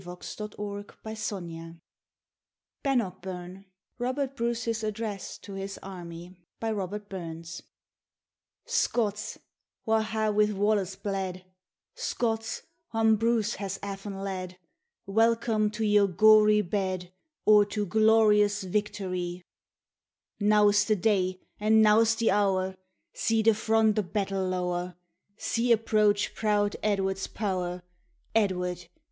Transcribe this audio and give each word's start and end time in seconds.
Thomas 0.03 0.35
Moore 0.57 0.83
[137; 1.03 1.47
RAINBOW 1.47 1.69
GOLD 1.69 1.79
BANNOCKBURN 2.81 3.65
(Robert 3.99 4.35
Bruce's 4.35 4.83
Address 4.83 5.37
to 5.37 5.53
His 5.53 5.77
Army) 5.83 6.39
SCOTS, 8.65 9.37
wha 9.85 10.01
hae 10.01 10.29
wi' 10.31 10.53
Wallace 10.53 10.95
bled, 10.95 11.45
Scots, 11.93 12.63
wham 12.89 13.15
Bruce 13.15 13.53
has 13.57 13.77
aft 13.83 14.07
en 14.07 14.15
led; 14.17 14.57
Welcome 15.05 15.69
to 15.69 15.85
your 15.85 16.07
gory 16.07 16.61
bed, 16.63 17.11
Or 17.45 17.63
to 17.65 17.85
glorious 17.85 18.63
victorie. 18.63 19.43
Now's 20.39 20.83
the 20.83 20.95
day, 20.95 21.41
and 21.59 21.83
now's 21.83 22.15
the 22.15 22.31
hour; 22.31 22.75
See 23.13 23.43
the 23.43 23.53
front 23.53 23.99
o' 23.99 24.01
battle 24.01 24.47
lower; 24.47 24.95
See 25.37 25.71
approach 25.71 26.33
proud 26.33 26.75
Edward's 26.81 27.27
po 27.27 27.81
Edward! 28.33 28.87